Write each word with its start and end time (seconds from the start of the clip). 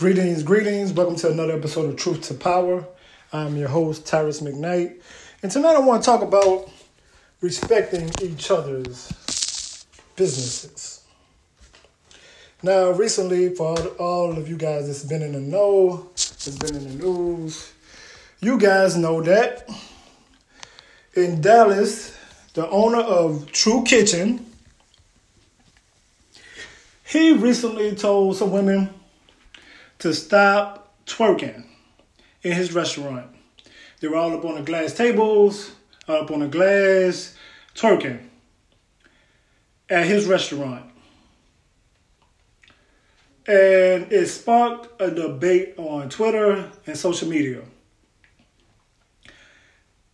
Greetings, 0.00 0.42
greetings. 0.42 0.94
Welcome 0.94 1.16
to 1.16 1.30
another 1.30 1.52
episode 1.52 1.90
of 1.90 1.96
Truth 1.96 2.22
to 2.28 2.34
Power. 2.34 2.86
I'm 3.34 3.54
your 3.54 3.68
host, 3.68 4.06
Tyrus 4.06 4.40
McKnight. 4.40 4.98
And 5.42 5.52
tonight 5.52 5.74
I 5.74 5.80
want 5.80 6.02
to 6.02 6.06
talk 6.06 6.22
about 6.22 6.70
respecting 7.42 8.10
each 8.22 8.50
other's 8.50 9.84
businesses. 10.16 11.04
Now, 12.62 12.92
recently, 12.92 13.54
for 13.54 13.76
all 13.98 14.32
of 14.38 14.48
you 14.48 14.56
guys 14.56 14.86
that's 14.86 15.04
been 15.04 15.20
in 15.20 15.32
the 15.32 15.40
know, 15.40 16.08
that's 16.14 16.48
been 16.56 16.76
in 16.76 16.84
the 16.84 17.04
news, 17.04 17.70
you 18.40 18.58
guys 18.58 18.96
know 18.96 19.20
that 19.20 19.68
in 21.12 21.42
Dallas, 21.42 22.16
the 22.54 22.66
owner 22.70 23.00
of 23.00 23.52
True 23.52 23.84
Kitchen, 23.84 24.46
he 27.04 27.32
recently 27.34 27.94
told 27.94 28.36
some 28.36 28.50
women 28.50 28.94
to 30.00 30.12
stop 30.14 30.94
twerking 31.06 31.64
in 32.42 32.52
his 32.52 32.72
restaurant. 32.72 33.26
They 34.00 34.08
were 34.08 34.16
all 34.16 34.36
up 34.36 34.44
on 34.44 34.56
the 34.56 34.62
glass 34.62 34.92
tables, 34.94 35.72
up 36.08 36.30
on 36.30 36.40
the 36.40 36.48
glass, 36.48 37.36
twerking 37.74 38.20
at 39.88 40.06
his 40.06 40.26
restaurant. 40.26 40.86
And 43.46 44.12
it 44.12 44.26
sparked 44.28 45.00
a 45.00 45.10
debate 45.10 45.74
on 45.76 46.08
Twitter 46.08 46.70
and 46.86 46.96
social 46.96 47.28
media. 47.28 47.62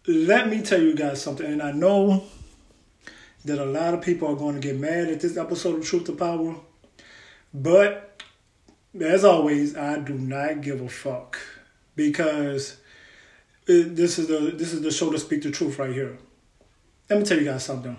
Let 0.08 0.48
me 0.48 0.62
tell 0.62 0.80
you 0.80 0.94
guys 0.94 1.20
something, 1.20 1.46
and 1.46 1.62
I 1.62 1.72
know 1.72 2.24
that 3.44 3.58
a 3.58 3.64
lot 3.64 3.94
of 3.94 4.02
people 4.02 4.28
are 4.28 4.36
going 4.36 4.54
to 4.54 4.60
get 4.60 4.78
mad 4.78 5.08
at 5.08 5.20
this 5.20 5.36
episode 5.36 5.78
of 5.78 5.84
Truth 5.84 6.04
to 6.04 6.12
Power, 6.12 6.56
but 7.52 8.15
as 9.02 9.24
always, 9.24 9.76
I 9.76 9.98
do 9.98 10.14
not 10.14 10.60
give 10.60 10.80
a 10.80 10.88
fuck 10.88 11.38
because 11.94 12.76
this 13.66 14.18
is 14.18 14.28
the 14.28 14.52
this 14.56 14.72
is 14.72 14.82
the 14.82 14.90
show 14.90 15.10
to 15.10 15.18
speak 15.18 15.42
the 15.42 15.50
truth 15.50 15.78
right 15.78 15.92
here. 15.92 16.18
Let 17.10 17.18
me 17.18 17.24
tell 17.24 17.38
you 17.38 17.44
guys 17.44 17.64
something. 17.64 17.96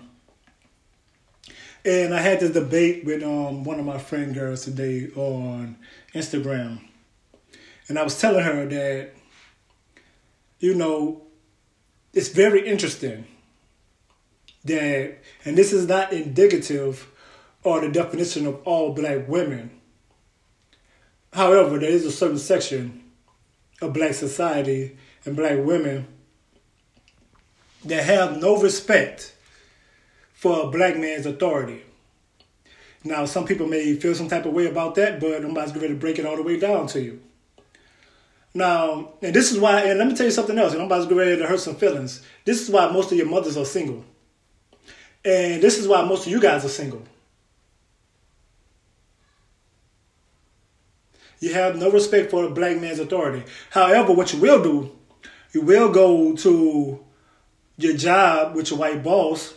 And 1.84 2.12
I 2.12 2.20
had 2.20 2.40
this 2.40 2.50
debate 2.50 3.04
with 3.04 3.22
um, 3.22 3.64
one 3.64 3.78
of 3.78 3.86
my 3.86 3.98
friend 3.98 4.34
girls 4.34 4.64
today 4.64 5.10
on 5.14 5.76
Instagram. 6.14 6.80
And 7.88 7.98
I 7.98 8.02
was 8.02 8.20
telling 8.20 8.44
her 8.44 8.66
that, 8.66 9.12
you 10.58 10.74
know, 10.74 11.22
it's 12.12 12.28
very 12.28 12.68
interesting 12.68 13.26
that, 14.64 15.18
and 15.44 15.56
this 15.56 15.72
is 15.72 15.86
not 15.86 16.12
indicative 16.12 17.08
or 17.62 17.80
the 17.80 17.88
definition 17.90 18.46
of 18.46 18.60
all 18.64 18.92
black 18.92 19.26
women. 19.28 19.77
However, 21.32 21.78
there 21.78 21.90
is 21.90 22.04
a 22.04 22.12
certain 22.12 22.38
section 22.38 23.04
of 23.80 23.92
black 23.92 24.14
society 24.14 24.96
and 25.24 25.36
black 25.36 25.58
women 25.58 26.06
that 27.84 28.04
have 28.04 28.40
no 28.40 28.60
respect 28.60 29.34
for 30.32 30.66
a 30.66 30.70
black 30.70 30.96
man's 30.96 31.26
authority. 31.26 31.82
Now, 33.04 33.24
some 33.26 33.44
people 33.44 33.66
may 33.66 33.94
feel 33.94 34.14
some 34.14 34.28
type 34.28 34.46
of 34.46 34.52
way 34.52 34.66
about 34.66 34.94
that, 34.96 35.20
but 35.20 35.44
I'm 35.44 35.50
about 35.50 35.68
to 35.68 35.74
get 35.74 35.82
ready 35.82 35.94
to 35.94 36.00
break 36.00 36.18
it 36.18 36.26
all 36.26 36.36
the 36.36 36.42
way 36.42 36.58
down 36.58 36.86
to 36.88 37.00
you. 37.00 37.20
Now, 38.54 39.12
and 39.22 39.34
this 39.34 39.52
is 39.52 39.58
why, 39.58 39.82
and 39.82 39.98
let 39.98 40.08
me 40.08 40.16
tell 40.16 40.26
you 40.26 40.32
something 40.32 40.58
else, 40.58 40.72
and 40.72 40.82
I'm 40.82 40.86
about 40.86 41.02
to 41.02 41.08
get 41.08 41.16
ready 41.16 41.36
to 41.36 41.46
hurt 41.46 41.60
some 41.60 41.76
feelings. 41.76 42.22
This 42.44 42.60
is 42.60 42.70
why 42.70 42.90
most 42.90 43.12
of 43.12 43.18
your 43.18 43.28
mothers 43.28 43.56
are 43.56 43.64
single. 43.64 44.04
And 45.24 45.62
this 45.62 45.78
is 45.78 45.86
why 45.86 46.04
most 46.04 46.26
of 46.26 46.32
you 46.32 46.40
guys 46.40 46.64
are 46.64 46.70
single. 46.70 47.02
You 51.40 51.54
have 51.54 51.76
no 51.76 51.90
respect 51.90 52.30
for 52.30 52.44
a 52.44 52.50
black 52.50 52.80
man's 52.80 52.98
authority. 52.98 53.44
However, 53.70 54.12
what 54.12 54.32
you 54.32 54.40
will 54.40 54.62
do, 54.62 54.96
you 55.52 55.62
will 55.62 55.90
go 55.90 56.34
to 56.36 57.04
your 57.76 57.96
job 57.96 58.54
with 58.54 58.70
your 58.70 58.78
white 58.78 59.02
boss 59.02 59.54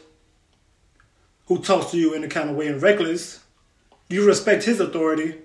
who 1.47 1.59
talks 1.59 1.91
to 1.91 1.97
you 1.97 2.13
in 2.13 2.23
a 2.23 2.27
kind 2.27 2.49
of 2.49 2.55
way 2.55 2.67
and 2.67 2.81
reckless. 2.81 3.43
You 4.09 4.25
respect 4.25 4.63
his 4.63 4.79
authority, 4.79 5.37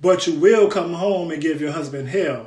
but 0.00 0.26
you 0.26 0.38
will 0.38 0.68
come 0.68 0.92
home 0.92 1.30
and 1.30 1.40
give 1.40 1.60
your 1.60 1.72
husband 1.72 2.08
hell. 2.08 2.46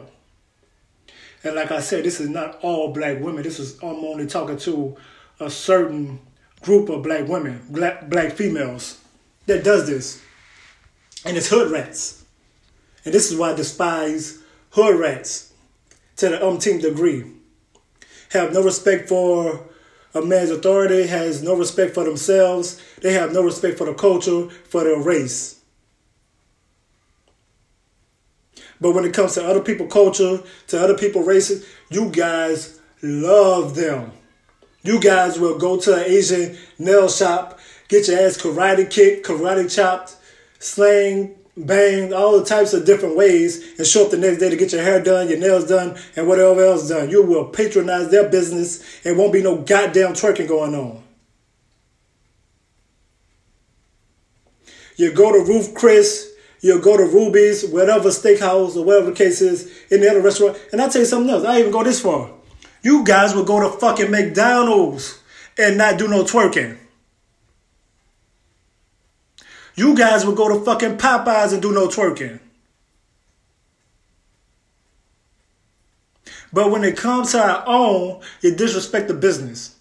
And 1.44 1.56
like 1.56 1.72
I 1.72 1.82
said, 1.82 2.06
this 2.06 2.20
is 2.20 2.30
not 2.30 2.60
all 2.62 2.94
black 2.94 3.20
women. 3.20 3.44
This 3.44 3.60
is 3.60 3.78
I'm 3.84 4.06
only 4.06 4.28
talking 4.28 4.58
to 4.60 4.96
a 5.40 5.50
certain 5.50 6.20
group 6.62 6.90
of 6.90 7.04
black 7.04 7.28
women, 7.28 7.62
black 7.70 8.10
black 8.10 8.34
females 8.34 9.02
that 9.48 9.64
does 9.64 9.88
this. 9.88 10.22
And 11.26 11.36
it's 11.36 11.50
hood 11.50 11.72
rats. 11.72 12.23
And 13.06 13.14
this 13.14 13.32
is 13.32 13.38
why 13.38 13.52
I 13.52 13.56
despise 13.56 14.40
hood 14.72 15.00
rats 15.00 15.54
to 16.18 16.30
the 16.30 16.46
umpteenth 16.46 16.82
degree. 16.82 17.26
Have 18.32 18.54
no 18.54 18.64
respect 18.64 19.10
for 19.10 19.68
a 20.14 20.22
man's 20.22 20.52
authority, 20.52 21.08
has 21.08 21.42
no 21.42 21.56
respect 21.56 21.94
for 21.94 22.04
themselves, 22.04 22.82
they 23.02 23.14
have 23.14 23.34
no 23.34 23.44
respect 23.44 23.78
for 23.78 23.86
the 23.86 23.94
culture, 23.94 24.50
for 24.50 24.84
their 24.84 25.00
race. 25.00 25.60
But 28.80 28.92
when 28.92 29.06
it 29.06 29.14
comes 29.14 29.36
to 29.36 29.46
other 29.46 29.62
people' 29.62 29.88
culture, 29.88 30.42
to 30.68 30.84
other 30.84 30.98
people' 30.98 31.24
races, 31.24 31.66
you 31.90 32.10
guys 32.10 32.80
love 33.02 33.76
them. 33.76 34.12
You 34.84 35.00
guys 35.00 35.40
will 35.40 35.58
go 35.58 35.80
to 35.80 35.96
an 35.96 36.04
Asian 36.04 36.58
nail 36.78 37.08
shop, 37.08 37.60
get 37.88 38.08
your 38.08 38.20
ass 38.20 38.38
karate 38.38 38.90
kicked, 38.90 39.26
karate 39.26 39.74
chopped, 39.74 40.18
slang, 40.60 41.36
bang, 41.56 42.14
all 42.14 42.40
the 42.40 42.46
types 42.46 42.74
of 42.74 42.86
different 42.86 43.16
ways, 43.16 43.78
and 43.78 43.86
show 43.86 44.06
up 44.06 44.12
the 44.12 44.18
next 44.18 44.40
day 44.40 44.50
to 44.50 44.56
get 44.56 44.72
your 44.72 44.84
hair 44.84 45.02
done, 45.02 45.30
your 45.30 45.40
nails 45.40 45.68
done, 45.68 45.98
and 46.16 46.28
whatever 46.28 46.64
else 46.64 46.90
done. 46.90 47.10
You 47.10 47.24
will 47.24 47.46
patronize 47.46 48.10
their 48.10 48.30
business 48.30 48.84
and 49.06 49.18
won't 49.18 49.34
be 49.34 49.44
no 49.44 49.58
goddamn 49.58 50.14
twerking 50.14 50.48
going 50.48 50.76
on. 50.76 51.04
You 54.96 55.12
go 55.12 55.32
to 55.32 55.40
Ruth 55.40 55.74
Chris, 55.74 56.32
you 56.62 56.80
go 56.80 56.98
to 56.98 57.04
Ruby's, 57.04 57.66
whatever 57.66 58.10
steakhouse 58.10 58.76
or 58.76 58.86
whatever 58.86 59.10
the 59.10 59.16
case 59.16 59.42
is, 59.42 59.72
in 59.90 60.02
the 60.02 60.10
other 60.10 60.22
restaurant. 60.22 60.58
And 60.72 60.82
I'll 60.82 60.90
tell 60.90 61.02
you 61.02 61.08
something 61.08 61.30
else. 61.30 61.44
I 61.44 61.60
even 61.60 61.72
go 61.72 61.84
this 61.84 62.00
far. 62.00 62.32
You 62.84 63.04
guys 63.04 63.34
will 63.34 63.46
go 63.46 63.60
to 63.60 63.78
fucking 63.80 64.12
McDonald's 64.12 65.20
and 65.58 65.78
not 65.78 65.98
do 65.98 66.08
no 66.08 66.24
twerking. 66.24 66.78
You 69.76 69.96
guys 69.96 70.26
will 70.26 70.36
go 70.36 70.50
to 70.50 70.64
fucking 70.64 70.98
Popeyes 70.98 71.54
and 71.54 71.62
do 71.62 71.72
no 71.72 71.88
twerking. 71.88 72.40
But 76.52 76.70
when 76.70 76.84
it 76.84 76.96
comes 76.96 77.32
to 77.32 77.44
our 77.44 77.64
own, 77.66 78.22
you 78.42 78.56
disrespect 78.56 79.08
the 79.08 79.16
business. 79.16 79.76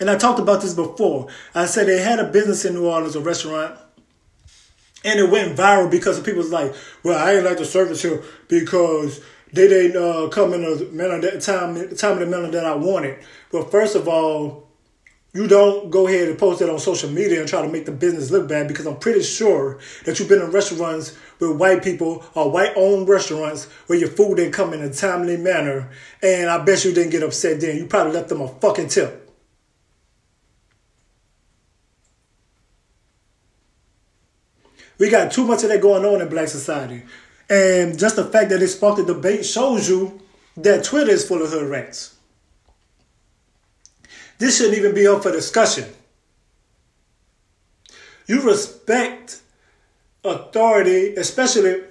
And 0.00 0.10
I 0.10 0.16
talked 0.16 0.40
about 0.40 0.60
this 0.60 0.74
before. 0.74 1.28
I 1.54 1.66
said 1.66 1.86
they 1.86 2.02
had 2.02 2.18
a 2.18 2.24
business 2.24 2.64
in 2.64 2.74
New 2.74 2.86
Orleans, 2.86 3.14
a 3.14 3.20
restaurant, 3.20 3.78
and 5.04 5.20
it 5.20 5.30
went 5.30 5.56
viral 5.56 5.90
because 5.90 6.20
people 6.20 6.42
was 6.42 6.50
like, 6.50 6.74
"Well, 7.04 7.16
I 7.16 7.34
ain't 7.34 7.44
like 7.44 7.58
the 7.58 7.64
service 7.64 8.02
here 8.02 8.22
because 8.48 9.20
they 9.52 9.68
didn't 9.68 9.96
uh, 9.96 10.28
come 10.28 10.52
in 10.52 10.62
the 10.62 10.88
manner 10.92 11.20
that 11.20 11.40
time, 11.40 11.74
time 11.96 12.12
of 12.12 12.18
the 12.18 12.26
manner 12.26 12.50
that 12.50 12.64
I 12.64 12.74
wanted." 12.74 13.18
But 13.52 13.70
first 13.70 13.94
of 13.94 14.08
all, 14.08 14.68
you 15.36 15.46
don't 15.46 15.90
go 15.90 16.08
ahead 16.08 16.28
and 16.28 16.38
post 16.38 16.62
it 16.62 16.70
on 16.70 16.78
social 16.78 17.10
media 17.10 17.40
and 17.40 17.48
try 17.48 17.60
to 17.60 17.68
make 17.68 17.84
the 17.84 17.92
business 17.92 18.30
look 18.30 18.48
bad 18.48 18.68
because 18.68 18.86
I'm 18.86 18.96
pretty 18.96 19.22
sure 19.22 19.78
that 20.06 20.18
you've 20.18 20.30
been 20.30 20.40
in 20.40 20.50
restaurants 20.50 21.14
with 21.38 21.58
white 21.58 21.84
people 21.84 22.24
or 22.34 22.50
white 22.50 22.72
owned 22.74 23.06
restaurants 23.06 23.66
where 23.86 23.98
your 23.98 24.08
food 24.08 24.38
didn't 24.38 24.54
come 24.54 24.72
in 24.72 24.80
a 24.80 24.90
timely 24.90 25.36
manner, 25.36 25.90
and 26.22 26.48
I 26.48 26.64
bet 26.64 26.86
you 26.86 26.92
didn't 26.94 27.10
get 27.10 27.22
upset 27.22 27.60
then. 27.60 27.76
You 27.76 27.84
probably 27.84 28.14
left 28.14 28.30
them 28.30 28.40
a 28.40 28.48
fucking 28.48 28.88
tip. 28.88 29.30
We 34.98 35.10
got 35.10 35.32
too 35.32 35.44
much 35.44 35.62
of 35.62 35.68
that 35.68 35.82
going 35.82 36.06
on 36.06 36.22
in 36.22 36.30
black 36.30 36.48
society. 36.48 37.02
And 37.50 37.98
just 37.98 38.16
the 38.16 38.24
fact 38.24 38.48
that 38.48 38.62
it 38.62 38.68
sparked 38.68 39.00
a 39.00 39.04
debate 39.04 39.44
shows 39.44 39.86
you 39.86 40.18
that 40.56 40.84
Twitter 40.84 41.10
is 41.10 41.28
full 41.28 41.42
of 41.42 41.50
hood 41.50 41.68
rats. 41.68 42.15
This 44.38 44.58
shouldn't 44.58 44.76
even 44.76 44.94
be 44.94 45.06
up 45.06 45.22
for 45.22 45.32
discussion. 45.32 45.84
You 48.26 48.42
respect 48.42 49.40
authority, 50.24 51.14
especially 51.14 51.82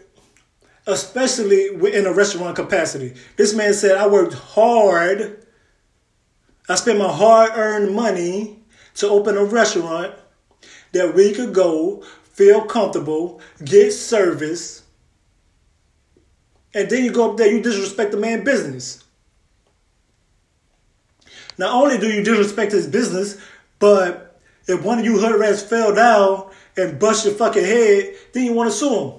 especially 0.88 1.68
in 1.94 2.06
a 2.06 2.14
restaurant 2.14 2.56
capacity. 2.56 3.16
This 3.38 3.56
man 3.56 3.74
said, 3.74 3.98
I 3.98 4.08
worked 4.08 4.34
hard. 4.34 5.44
I 6.70 6.76
spent 6.76 7.00
my 7.00 7.12
hard 7.12 7.52
earned 7.56 7.96
money 7.96 8.60
to 8.96 9.10
open 9.10 9.38
a 9.38 9.44
restaurant 9.44 10.14
that 10.92 11.16
we 11.16 11.34
could 11.34 11.54
go, 11.54 12.04
feel 12.24 12.62
comfortable, 12.66 13.42
get 13.64 13.92
service. 13.92 14.84
And 16.74 16.90
then 16.90 17.04
you 17.04 17.12
go 17.12 17.32
up 17.32 17.38
there, 17.38 17.52
you 17.52 17.62
disrespect 17.62 18.12
the 18.12 18.18
man 18.18 18.44
business. 18.44 19.05
Not 21.58 21.74
only 21.74 21.98
do 21.98 22.10
you 22.10 22.24
disrespect 22.24 22.72
his 22.72 22.88
business, 22.88 23.38
but 23.80 24.40
if 24.68 24.84
one 24.84 25.00
of 25.00 25.06
you 25.06 25.20
hood 25.20 25.40
rats 25.40 25.62
fell 25.62 25.94
down 25.94 26.50
and 26.76 27.00
bust 27.00 27.26
your 27.26 27.36
fucking 27.36 27.64
head, 27.64 28.16
then 28.34 28.46
you 28.46 28.54
want 28.54 28.72
to 28.72 28.76
sue 28.76 29.00
him. 29.00 29.14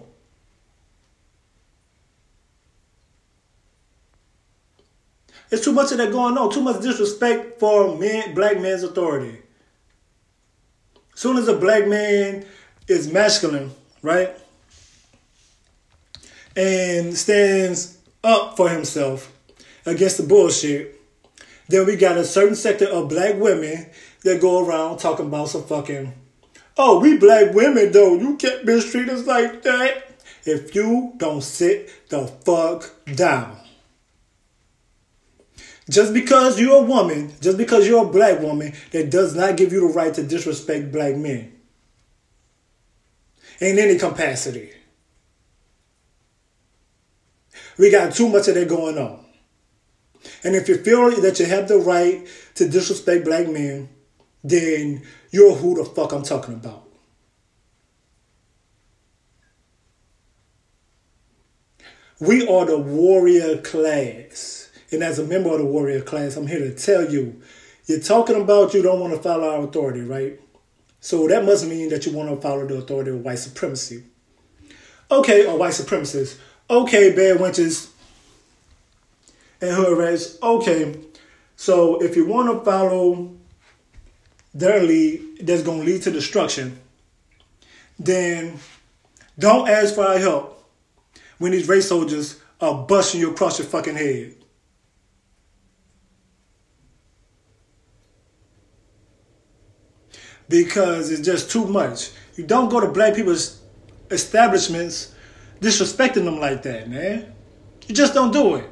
It's 5.50 5.64
too 5.64 5.72
much 5.72 5.92
of 5.92 5.98
that 5.98 6.10
going 6.10 6.36
on. 6.36 6.50
Too 6.50 6.60
much 6.60 6.82
disrespect 6.82 7.60
for 7.60 7.96
men, 7.96 8.34
black 8.34 8.60
man's 8.60 8.82
authority. 8.82 9.38
Soon 11.14 11.36
as 11.38 11.48
a 11.48 11.56
black 11.56 11.86
man 11.86 12.44
is 12.88 13.10
masculine, 13.10 13.70
right, 14.02 14.36
and 16.54 17.16
stands 17.16 17.98
up 18.22 18.56
for 18.56 18.68
himself 18.68 19.32
against 19.86 20.18
the 20.18 20.24
bullshit, 20.24 20.95
then 21.68 21.86
we 21.86 21.96
got 21.96 22.16
a 22.16 22.24
certain 22.24 22.54
sector 22.54 22.86
of 22.86 23.08
black 23.08 23.36
women 23.36 23.86
that 24.22 24.40
go 24.40 24.66
around 24.66 24.98
talking 24.98 25.26
about 25.26 25.48
some 25.48 25.64
fucking, 25.64 26.12
oh, 26.76 27.00
we 27.00 27.16
black 27.18 27.54
women 27.54 27.92
though, 27.92 28.14
you 28.16 28.36
can't 28.36 28.64
mistreat 28.64 29.08
us 29.08 29.26
like 29.26 29.62
that. 29.62 30.02
If 30.44 30.74
you 30.76 31.12
don't 31.16 31.42
sit 31.42 32.08
the 32.08 32.26
fuck 32.26 32.90
down. 33.14 33.58
Just 35.88 36.12
because 36.12 36.60
you're 36.60 36.82
a 36.82 36.86
woman, 36.86 37.32
just 37.40 37.58
because 37.58 37.86
you're 37.86 38.06
a 38.06 38.08
black 38.08 38.40
woman, 38.40 38.72
that 38.90 39.10
does 39.10 39.36
not 39.36 39.56
give 39.56 39.72
you 39.72 39.80
the 39.80 39.94
right 39.94 40.12
to 40.14 40.22
disrespect 40.22 40.92
black 40.92 41.16
men. 41.16 41.52
In 43.60 43.78
any 43.78 43.98
capacity. 43.98 44.70
We 47.78 47.90
got 47.90 48.14
too 48.14 48.28
much 48.28 48.48
of 48.48 48.54
that 48.54 48.68
going 48.68 48.98
on. 48.98 49.25
And 50.44 50.54
if 50.54 50.68
you 50.68 50.76
feel 50.76 51.10
that 51.20 51.38
you 51.38 51.46
have 51.46 51.68
the 51.68 51.78
right 51.78 52.26
to 52.54 52.68
disrespect 52.68 53.24
black 53.24 53.48
men, 53.48 53.88
then 54.42 55.02
you're 55.30 55.54
who 55.54 55.74
the 55.74 55.84
fuck 55.84 56.12
I'm 56.12 56.22
talking 56.22 56.54
about. 56.54 56.84
We 62.18 62.48
are 62.48 62.64
the 62.64 62.78
warrior 62.78 63.58
class. 63.58 64.70
And 64.90 65.02
as 65.02 65.18
a 65.18 65.24
member 65.24 65.50
of 65.50 65.58
the 65.58 65.66
warrior 65.66 66.00
class, 66.00 66.36
I'm 66.36 66.46
here 66.46 66.60
to 66.60 66.74
tell 66.74 67.10
you 67.10 67.42
you're 67.86 68.00
talking 68.00 68.40
about 68.40 68.74
you 68.74 68.82
don't 68.82 69.00
want 69.00 69.14
to 69.14 69.20
follow 69.20 69.48
our 69.48 69.64
authority, 69.64 70.00
right? 70.00 70.40
So 71.00 71.28
that 71.28 71.44
must 71.44 71.66
mean 71.66 71.88
that 71.90 72.06
you 72.06 72.12
want 72.12 72.30
to 72.30 72.36
follow 72.36 72.66
the 72.66 72.78
authority 72.78 73.10
of 73.10 73.20
white 73.20 73.38
supremacy. 73.38 74.02
Okay, 75.10 75.46
or 75.46 75.56
white 75.56 75.72
supremacists. 75.72 76.38
Okay, 76.68 77.14
bad 77.14 77.38
wenches 77.38 77.90
and 79.60 79.74
hood 79.74 79.98
rats. 79.98 80.38
Okay, 80.42 80.98
so 81.56 82.02
if 82.02 82.16
you 82.16 82.26
want 82.26 82.48
to 82.48 82.64
follow 82.64 83.34
their 84.54 84.82
lead 84.82 85.38
that's 85.40 85.62
going 85.62 85.80
to 85.80 85.86
lead 85.86 86.02
to 86.02 86.10
destruction, 86.10 86.78
then 87.98 88.58
don't 89.38 89.68
ask 89.68 89.94
for 89.94 90.04
our 90.04 90.18
help 90.18 90.64
when 91.38 91.52
these 91.52 91.68
race 91.68 91.88
soldiers 91.88 92.40
are 92.60 92.86
busting 92.86 93.20
you 93.20 93.30
across 93.30 93.58
your 93.58 93.68
fucking 93.68 93.96
head. 93.96 94.34
Because 100.48 101.10
it's 101.10 101.22
just 101.22 101.50
too 101.50 101.66
much. 101.66 102.10
You 102.36 102.44
don't 102.46 102.68
go 102.68 102.80
to 102.80 102.88
black 102.88 103.14
people's 103.14 103.60
establishments 104.10 105.14
disrespecting 105.60 106.24
them 106.24 106.38
like 106.38 106.62
that, 106.62 106.88
man. 106.88 107.34
You 107.88 107.94
just 107.94 108.14
don't 108.14 108.32
do 108.32 108.56
it. 108.56 108.70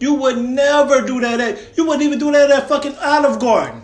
You 0.00 0.14
would 0.14 0.38
never 0.38 1.02
do 1.06 1.20
that 1.20 1.40
at, 1.40 1.76
you 1.76 1.84
wouldn't 1.84 2.02
even 2.02 2.18
do 2.18 2.32
that 2.32 2.50
at 2.50 2.68
fucking 2.68 2.96
Olive 2.96 3.38
Garden. 3.38 3.82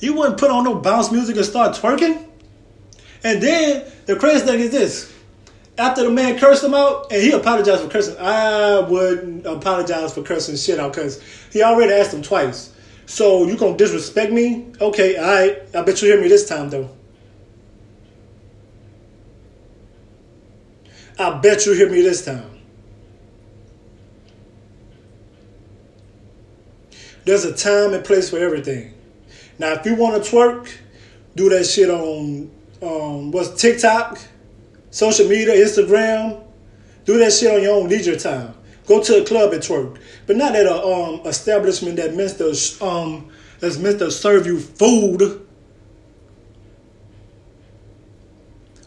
You 0.00 0.14
wouldn't 0.14 0.38
put 0.38 0.50
on 0.50 0.64
no 0.64 0.76
bounce 0.76 1.12
music 1.12 1.36
and 1.36 1.44
start 1.44 1.76
twerking. 1.76 2.26
And 3.22 3.42
then 3.42 3.84
the 4.06 4.16
crazy 4.16 4.46
thing 4.46 4.60
is 4.60 4.70
this. 4.70 5.12
After 5.76 6.04
the 6.04 6.10
man 6.10 6.38
cursed 6.38 6.64
him 6.64 6.74
out, 6.74 7.12
and 7.12 7.22
he 7.22 7.32
apologized 7.32 7.82
for 7.82 7.88
cursing, 7.88 8.16
I 8.18 8.80
wouldn't 8.80 9.46
apologize 9.46 10.14
for 10.14 10.22
cursing 10.22 10.56
shit 10.56 10.80
out 10.80 10.94
because 10.94 11.22
he 11.52 11.62
already 11.62 11.92
asked 11.92 12.14
him 12.14 12.22
twice. 12.22 12.72
So 13.06 13.46
you 13.46 13.56
gonna 13.56 13.76
disrespect 13.76 14.32
me? 14.32 14.66
Okay, 14.80 15.16
all 15.16 15.24
right. 15.24 15.58
I 15.74 15.82
bet 15.82 16.00
you 16.00 16.08
hear 16.08 16.20
me 16.20 16.28
this 16.28 16.48
time 16.48 16.70
though. 16.70 16.90
I 21.18 21.38
bet 21.38 21.66
you 21.66 21.72
hear 21.72 21.90
me 21.90 22.00
this 22.00 22.24
time. 22.24 22.50
There's 27.24 27.44
a 27.44 27.54
time 27.54 27.92
and 27.92 28.04
place 28.04 28.30
for 28.30 28.38
everything. 28.38 28.94
Now, 29.58 29.72
if 29.72 29.84
you 29.84 29.96
want 29.96 30.22
to 30.22 30.30
twerk, 30.30 30.72
do 31.34 31.48
that 31.50 31.64
shit 31.64 31.90
on 31.90 32.50
um, 32.80 33.32
what's 33.32 33.60
TikTok, 33.60 34.18
social 34.90 35.28
media, 35.28 35.54
Instagram. 35.54 36.42
Do 37.04 37.18
that 37.18 37.32
shit 37.32 37.52
on 37.52 37.62
your 37.62 37.74
own 37.74 37.88
leisure 37.88 38.16
time. 38.16 38.54
Go 38.86 39.02
to 39.02 39.22
a 39.22 39.24
club 39.26 39.52
and 39.52 39.62
twerk, 39.62 39.98
but 40.26 40.36
not 40.36 40.54
at 40.54 40.66
a 40.66 40.74
um, 40.74 41.26
establishment 41.26 41.96
that 41.96 42.14
meant 42.14 42.38
to 42.38 42.84
um, 42.84 43.28
that's 43.60 43.76
meant 43.76 43.98
to 43.98 44.10
serve 44.10 44.46
you 44.46 44.58
food. 44.60 45.46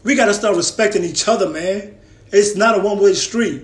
We 0.02 0.16
gotta 0.16 0.34
start 0.34 0.56
respecting 0.56 1.04
each 1.04 1.28
other, 1.28 1.48
man. 1.48 1.98
It's 2.32 2.56
not 2.56 2.78
a 2.78 2.82
one 2.82 2.98
way 2.98 3.12
street. 3.12 3.62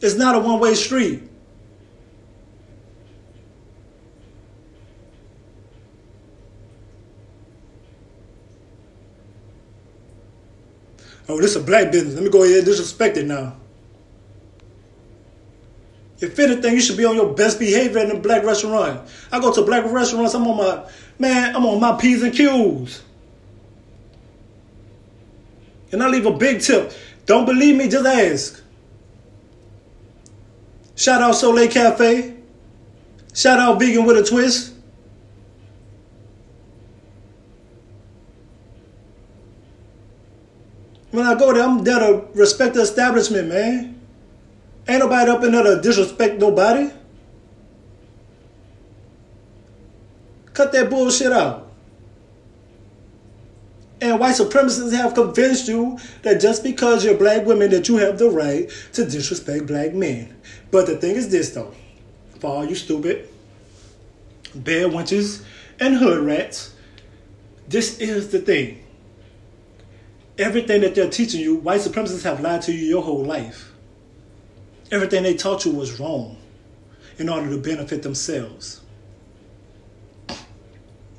It's 0.00 0.16
not 0.16 0.34
a 0.34 0.40
one 0.40 0.58
way 0.58 0.74
street. 0.74 1.22
Oh, 11.28 11.40
this 11.40 11.52
is 11.52 11.56
a 11.56 11.64
black 11.64 11.92
business. 11.92 12.14
Let 12.14 12.24
me 12.24 12.30
go 12.30 12.42
ahead 12.42 12.58
and 12.58 12.66
disrespect 12.66 13.16
it 13.16 13.26
now. 13.26 13.56
If 16.18 16.38
anything, 16.38 16.74
you 16.74 16.80
should 16.80 16.96
be 16.96 17.04
on 17.04 17.14
your 17.14 17.32
best 17.32 17.58
behavior 17.58 18.00
in 18.00 18.10
a 18.10 18.18
black 18.18 18.44
restaurant. 18.44 19.08
I 19.30 19.40
go 19.40 19.52
to 19.52 19.62
black 19.62 19.84
restaurants, 19.90 20.34
I'm 20.34 20.46
on 20.46 20.56
my, 20.56 20.90
man, 21.18 21.54
I'm 21.56 21.64
on 21.64 21.80
my 21.80 21.96
P's 21.96 22.22
and 22.22 22.32
Q's. 22.32 23.02
And 25.92 26.02
I 26.02 26.08
leave 26.08 26.26
a 26.26 26.32
big 26.32 26.60
tip. 26.60 26.92
Don't 27.26 27.44
believe 27.44 27.76
me, 27.76 27.88
just 27.88 28.06
ask. 28.06 28.62
Shout 30.96 31.22
out 31.22 31.34
Soleil 31.34 31.70
Cafe. 31.70 32.34
Shout 33.34 33.58
out 33.58 33.78
Vegan 33.78 34.04
with 34.04 34.16
a 34.16 34.24
Twist. 34.24 34.74
When 41.10 41.26
I 41.26 41.34
go 41.34 41.52
there, 41.52 41.62
I'm 41.62 41.84
there 41.84 41.98
to 41.98 42.26
respect 42.34 42.74
the 42.74 42.80
establishment, 42.82 43.48
man. 43.48 44.00
Ain't 44.88 44.98
nobody 45.00 45.30
up 45.30 45.44
in 45.44 45.52
there 45.52 45.62
to 45.62 45.80
disrespect 45.80 46.40
nobody. 46.40 46.90
Cut 50.54 50.72
that 50.72 50.90
bullshit 50.90 51.32
out. 51.32 51.71
And 54.02 54.18
white 54.18 54.34
supremacists 54.34 54.92
have 54.96 55.14
convinced 55.14 55.68
you 55.68 55.96
that 56.22 56.40
just 56.40 56.64
because 56.64 57.04
you're 57.04 57.16
black 57.16 57.46
women 57.46 57.70
that 57.70 57.88
you 57.88 57.98
have 57.98 58.18
the 58.18 58.28
right 58.28 58.68
to 58.94 59.04
disrespect 59.04 59.68
black 59.68 59.94
men. 59.94 60.36
But 60.72 60.86
the 60.86 60.96
thing 60.96 61.14
is 61.14 61.30
this 61.30 61.50
though, 61.50 61.72
for 62.40 62.48
all 62.48 62.64
you 62.64 62.74
stupid, 62.74 63.28
bad 64.56 64.90
wenches, 64.90 65.44
and 65.78 65.94
hood 65.94 66.26
rats, 66.26 66.74
this 67.68 68.00
is 68.00 68.32
the 68.32 68.40
thing. 68.40 68.82
Everything 70.36 70.80
that 70.80 70.96
they're 70.96 71.08
teaching 71.08 71.40
you, 71.40 71.54
white 71.54 71.80
supremacists 71.80 72.24
have 72.24 72.40
lied 72.40 72.62
to 72.62 72.72
you 72.72 72.84
your 72.84 73.04
whole 73.04 73.24
life. 73.24 73.70
Everything 74.90 75.22
they 75.22 75.34
taught 75.34 75.64
you 75.64 75.70
was 75.70 76.00
wrong 76.00 76.36
in 77.18 77.28
order 77.28 77.48
to 77.48 77.58
benefit 77.58 78.02
themselves. 78.02 78.80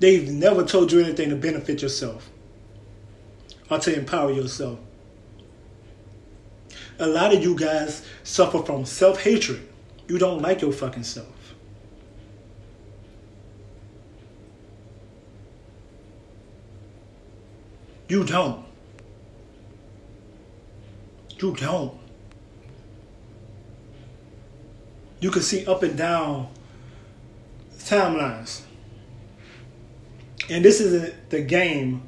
They've 0.01 0.29
never 0.29 0.65
told 0.65 0.91
you 0.91 0.99
anything 0.99 1.29
to 1.29 1.37
benefit 1.37 1.81
yourself 1.81 2.29
or 3.69 3.79
to 3.79 3.95
empower 3.95 4.31
yourself. 4.31 4.79
A 6.99 7.07
lot 7.07 7.33
of 7.33 7.41
you 7.41 7.55
guys 7.55 8.05
suffer 8.23 8.59
from 8.59 8.85
self 8.85 9.21
hatred. 9.21 9.67
You 10.07 10.17
don't 10.17 10.41
like 10.41 10.61
your 10.61 10.71
fucking 10.71 11.03
self. 11.03 11.27
You 18.07 18.23
don't. 18.23 18.63
You 21.39 21.55
don't. 21.55 21.97
You 25.19 25.31
can 25.31 25.41
see 25.41 25.65
up 25.65 25.83
and 25.83 25.97
down 25.97 26.49
timelines. 27.79 28.61
And 30.49 30.63
this 30.63 30.81
isn't 30.81 31.29
the 31.29 31.41
game 31.41 32.03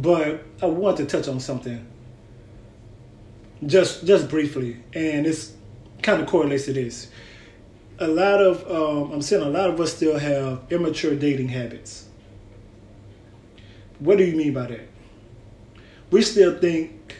but 0.00 0.44
I 0.62 0.66
want 0.66 0.96
to 0.98 1.06
touch 1.06 1.28
on 1.28 1.40
something 1.40 1.86
just 3.66 4.06
just 4.06 4.28
briefly, 4.28 4.76
and 4.94 5.26
it's 5.26 5.52
kind 6.02 6.22
of 6.22 6.28
correlates 6.28 6.66
to 6.66 6.72
this. 6.72 7.08
A 7.98 8.06
lot 8.06 8.40
of 8.40 8.70
um, 8.70 9.12
I'm 9.12 9.22
saying 9.22 9.42
a 9.42 9.50
lot 9.50 9.70
of 9.70 9.80
us 9.80 9.94
still 9.94 10.18
have 10.18 10.62
immature 10.70 11.14
dating 11.14 11.48
habits. 11.48 12.06
What 13.98 14.18
do 14.18 14.24
you 14.24 14.36
mean 14.36 14.54
by 14.54 14.68
that? 14.68 14.88
we 16.10 16.22
still 16.22 16.58
think 16.58 17.16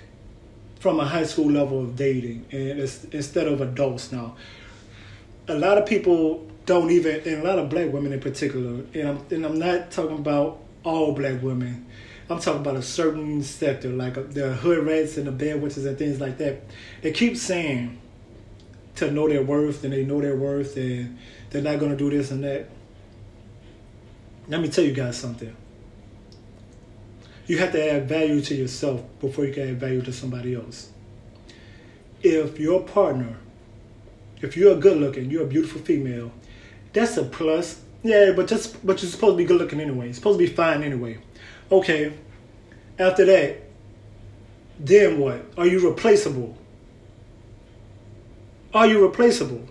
from 0.81 1.01
a 1.01 1.05
high 1.05 1.25
school 1.25 1.51
level 1.51 1.81
of 1.81 1.97
dating, 1.97 2.47
and 2.53 2.79
instead 3.13 3.49
of 3.49 3.61
adults 3.61 4.13
now. 4.13 4.37
A 5.49 5.55
lot 5.55 5.79
of 5.79 5.87
people 5.87 6.47
don't 6.67 6.91
even, 6.91 7.21
and 7.27 7.43
a 7.43 7.45
lot 7.45 7.59
of 7.59 7.69
black 7.69 7.93
women 7.93 8.13
in 8.13 8.21
particular, 8.21 8.85
and 8.95 9.09
I'm, 9.09 9.27
and 9.31 9.45
I'm 9.45 9.59
not 9.59 9.91
talking 9.91 10.19
about 10.19 10.61
all 10.85 11.13
black 11.13 11.43
women. 11.43 11.87
I'm 12.31 12.39
talking 12.41 12.61
about 12.61 12.77
a 12.77 12.83
certain 12.83 13.43
sector, 13.43 13.89
like 13.89 14.19
uh, 14.19 14.23
the 14.29 14.53
hood 14.53 14.87
rats 14.87 15.17
and 15.17 15.27
the 15.27 15.33
bad 15.33 15.63
witches 15.63 15.87
and 15.87 15.97
things 15.97 16.21
like 16.21 16.37
that. 16.39 16.63
They 17.01 17.11
keep 17.13 17.39
saying 17.39 17.99
to 18.97 19.11
know 19.11 19.29
their 19.29 19.43
worth, 19.43 19.83
and 19.85 19.93
they 19.93 20.05
know 20.05 20.21
their 20.21 20.37
worth, 20.37 20.77
and 20.77 21.19
they're 21.51 21.63
not 21.63 21.79
going 21.79 21.93
to 21.93 21.97
do 21.97 22.11
this 22.11 22.31
and 22.31 22.45
that. 22.45 22.69
Let 24.49 24.61
me 24.61 24.69
tell 24.69 24.85
you 24.85 24.93
guys 24.93 25.17
something. 25.17 25.57
You 27.47 27.57
have 27.59 27.73
to 27.73 27.93
add 27.93 28.09
value 28.09 28.43
to 28.43 28.55
yourself 28.55 29.03
before 29.21 29.47
you 29.47 29.55
can 29.55 29.71
add 29.71 29.81
value 29.81 30.03
to 30.03 30.13
somebody 30.13 30.55
else. 30.55 30.91
If 32.23 32.59
your 32.59 32.83
partner, 32.83 33.37
if 34.43 34.55
you're 34.55 34.77
a 34.77 34.81
good 34.81 34.99
looking, 34.99 35.31
you're 35.31 35.45
a 35.45 35.47
beautiful 35.47 35.81
female, 35.81 36.33
that's 36.93 37.17
a 37.17 37.25
plus. 37.25 37.81
Yeah, 38.03 38.33
but 38.37 38.49
just 38.49 38.85
but 38.87 39.03
you're 39.03 39.11
supposed 39.11 39.35
to 39.35 39.37
be 39.39 39.45
good 39.45 39.59
looking 39.59 39.81
anyway. 39.81 40.07
You're 40.07 40.15
supposed 40.15 40.39
to 40.39 40.47
be 40.47 40.53
fine 40.53 40.83
anyway. 40.83 41.19
Okay. 41.71 42.13
After 42.99 43.25
that, 43.27 43.63
then 44.79 45.19
what? 45.19 45.45
Are 45.57 45.67
you 45.67 45.89
replaceable? 45.89 46.57
Are 48.75 48.87
you 48.87 49.03
replaceable? 49.03 49.69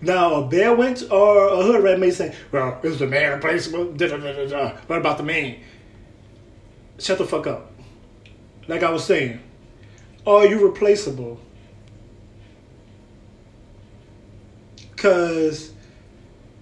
Now, 0.00 0.34
a 0.34 0.46
bear 0.46 0.76
wench 0.76 1.10
or 1.10 1.48
a 1.48 1.62
hood 1.62 1.82
rat 1.82 1.98
may 1.98 2.10
say, 2.10 2.34
well, 2.52 2.78
is 2.82 2.98
the 2.98 3.06
man 3.06 3.32
replaceable? 3.32 3.92
Da, 3.92 4.08
da, 4.08 4.16
da, 4.18 4.46
da, 4.46 4.76
What 4.86 4.98
about 4.98 5.16
the 5.18 5.24
man? 5.24 5.56
Shut 6.98 7.18
the 7.18 7.24
fuck 7.24 7.46
up. 7.46 7.72
Like 8.68 8.82
I 8.82 8.90
was 8.90 9.04
saying, 9.04 9.40
are 10.26 10.46
you 10.46 10.66
replaceable? 10.66 11.40
Because 14.90 15.72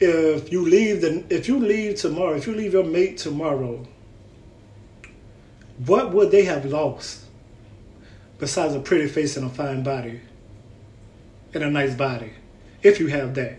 if 0.01 0.53
you 0.53 0.63
leave 0.63 1.01
the 1.01 1.25
if 1.31 1.49
you 1.49 1.59
leave 1.59 1.97
tomorrow, 1.97 2.35
if 2.35 2.47
you 2.47 2.55
leave 2.55 2.73
your 2.73 2.85
mate 2.85 3.17
tomorrow, 3.17 3.87
what 5.79 6.13
would 6.13 6.31
they 6.31 6.45
have 6.45 6.65
lost 6.65 7.25
besides 8.39 8.75
a 8.75 8.81
pretty 8.81 9.09
face 9.09 9.37
and 9.37 9.47
a 9.47 9.49
fine 9.49 9.83
body 9.83 10.21
and 11.53 11.63
a 11.63 11.71
nice 11.71 11.95
body, 11.95 12.33
if 12.83 13.01
you 13.01 13.09
have 13.09 13.35
that? 13.35 13.59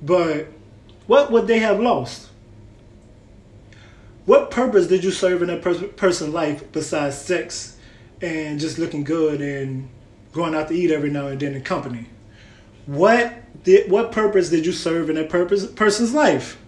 But 0.00 0.48
what 1.06 1.30
would 1.30 1.46
they 1.46 1.60
have 1.60 1.80
lost? 1.80 2.28
What 4.24 4.50
purpose 4.50 4.86
did 4.86 5.02
you 5.02 5.10
serve 5.10 5.42
in 5.42 5.48
that 5.48 5.62
pers- 5.62 5.82
person's 5.96 6.32
life 6.32 6.70
besides 6.72 7.18
sex 7.18 7.76
and 8.20 8.60
just 8.60 8.78
looking 8.78 9.02
good 9.02 9.40
and 9.40 9.88
going 10.32 10.54
out 10.54 10.68
to 10.68 10.74
eat 10.74 10.90
every 10.90 11.10
now 11.10 11.26
and 11.26 11.40
then 11.40 11.54
in 11.54 11.62
company? 11.62 12.06
What 12.86 13.62
did 13.64 13.90
what 13.90 14.12
purpose 14.12 14.48
did 14.48 14.66
you 14.66 14.72
serve 14.72 15.10
in 15.10 15.16
that 15.16 15.28
person's 15.28 16.14
life? 16.14 16.58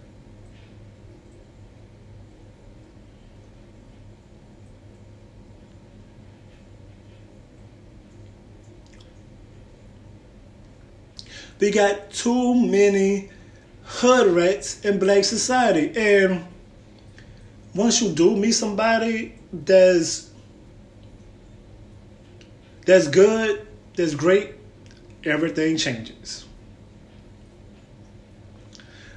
We 11.59 11.71
got 11.71 12.11
too 12.11 12.55
many 12.55 13.29
hood 13.83 14.35
rats 14.35 14.83
in 14.83 14.99
black 14.99 15.23
society. 15.23 15.93
And 15.95 16.45
once 17.73 18.01
you 18.01 18.11
do 18.11 18.35
meet 18.35 18.53
somebody 18.53 19.35
that's 19.53 20.31
that's 22.85 23.07
good, 23.07 23.65
that's 23.95 24.13
great, 24.13 24.53
everything 25.23 25.77
changes. 25.77 26.45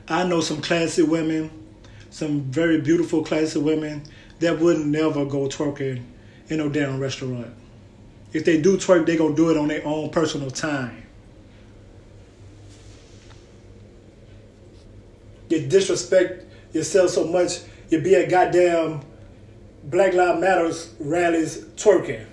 I 0.09 0.25
know 0.25 0.41
some 0.41 0.63
classy 0.63 1.03
women, 1.03 1.51
some 2.09 2.43
very 2.43 2.81
beautiful 2.81 3.23
classy 3.23 3.59
women 3.59 4.05
that 4.41 4.59
would 4.59 4.79
never 4.79 5.27
go 5.27 5.49
twerking 5.49 6.03
in 6.49 6.59
no 6.59 6.71
damn 6.71 6.99
restaurant. 6.99 7.53
If 8.33 8.45
they 8.45 8.61
do 8.61 8.79
twerk, 8.79 9.05
they 9.05 9.17
gonna 9.17 9.35
do 9.35 9.51
it 9.51 9.57
on 9.57 9.69
their 9.69 9.85
own 9.87 10.11
personal 10.11 10.51
time. 10.51 11.08
You 15.49 15.67
disrespect 15.67 16.45
yourself 16.75 17.11
so 17.11 17.27
much, 17.27 17.61
you 17.89 18.01
be 18.01 18.15
at 18.15 18.29
goddamn 18.29 19.01
Black 19.85 20.13
Lives 20.13 20.41
Matters 20.41 20.95
rallies 21.01 21.65
twerking. 21.77 22.27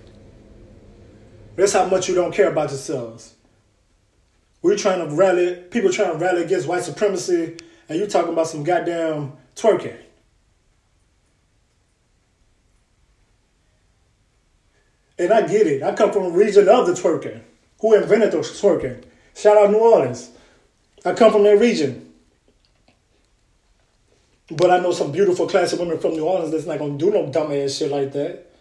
That's 1.55 1.73
how 1.73 1.87
much 1.87 2.09
you 2.09 2.15
don't 2.15 2.33
care 2.33 2.51
about 2.51 2.69
yourselves. 2.69 3.35
We're 4.61 4.77
trying 4.77 5.07
to 5.07 5.15
rally, 5.15 5.55
people 5.55 5.91
trying 5.91 6.11
to 6.11 6.17
rally 6.17 6.43
against 6.43 6.67
white 6.67 6.83
supremacy, 6.83 7.57
and 7.87 7.99
you 7.99 8.07
talking 8.07 8.33
about 8.33 8.47
some 8.47 8.63
goddamn 8.63 9.33
twerking. 9.55 9.97
And 15.17 15.31
I 15.31 15.47
get 15.47 15.67
it. 15.67 15.81
I 15.81 15.93
come 15.95 16.11
from 16.11 16.25
a 16.25 16.29
region 16.29 16.67
of 16.67 16.87
the 16.87 16.93
twerking. 16.93 17.41
Who 17.79 17.93
invented 17.93 18.31
the 18.31 18.39
twerking? 18.39 19.03
Shout 19.33 19.55
out 19.55 19.71
New 19.71 19.77
Orleans. 19.77 20.31
I 21.05 21.13
come 21.13 21.31
from 21.31 21.43
that 21.43 21.59
region. 21.59 22.04
But 24.49 24.69
I 24.69 24.79
know 24.79 24.91
some 24.91 25.11
beautiful 25.11 25.47
classy 25.47 25.77
women 25.77 25.99
from 25.99 26.11
New 26.11 26.25
Orleans 26.25 26.51
that's 26.51 26.65
not 26.65 26.77
gonna 26.77 26.97
do 26.97 27.09
no 27.09 27.31
dumb 27.31 27.51
ass 27.51 27.73
shit 27.75 27.91
like 27.91 28.11
that. 28.13 28.51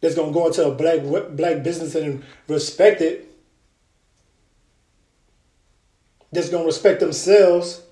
That's 0.00 0.14
gonna 0.14 0.32
go 0.32 0.46
into 0.46 0.66
a 0.66 0.74
black 0.74 1.02
black 1.36 1.62
business 1.62 1.94
and 1.94 2.22
respect 2.46 3.00
it. 3.00 3.30
That's 6.30 6.50
gonna 6.50 6.66
respect 6.66 7.00
themselves. 7.00 7.82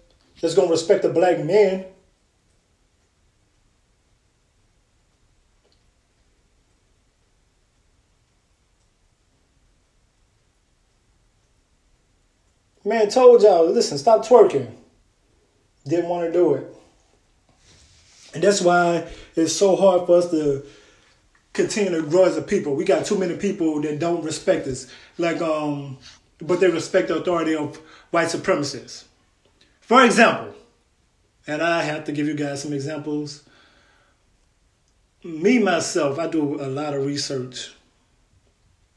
That's 0.40 0.54
gonna 0.54 0.70
respect 0.70 1.02
the 1.02 1.08
black 1.08 1.38
men. 1.44 1.86
Man 12.84 13.08
told 13.08 13.42
y'all, 13.42 13.70
listen, 13.70 13.96
stop 13.96 14.26
twerking. 14.26 14.66
Didn't 15.86 16.08
want 16.08 16.26
to 16.26 16.32
do 16.32 16.54
it. 16.54 16.81
And 18.34 18.42
that's 18.42 18.60
why 18.60 19.08
it's 19.36 19.52
so 19.52 19.76
hard 19.76 20.06
for 20.06 20.18
us 20.18 20.30
to 20.30 20.64
continue 21.52 22.00
to 22.00 22.08
grow 22.08 22.24
as 22.24 22.36
a 22.36 22.42
people. 22.42 22.74
We 22.74 22.84
got 22.84 23.04
too 23.04 23.18
many 23.18 23.36
people 23.36 23.80
that 23.82 23.98
don't 23.98 24.24
respect 24.24 24.66
us. 24.66 24.86
Like 25.18 25.40
um 25.42 25.98
but 26.38 26.60
they 26.60 26.68
respect 26.68 27.08
the 27.08 27.16
authority 27.16 27.54
of 27.54 27.76
white 28.10 28.28
supremacists. 28.28 29.04
For 29.80 30.04
example, 30.04 30.54
and 31.46 31.62
I 31.62 31.82
have 31.82 32.04
to 32.04 32.12
give 32.12 32.26
you 32.26 32.34
guys 32.34 32.62
some 32.62 32.72
examples. 32.72 33.44
Me 35.24 35.58
myself, 35.58 36.18
I 36.18 36.26
do 36.26 36.60
a 36.60 36.66
lot 36.66 36.94
of 36.94 37.04
research. 37.04 37.74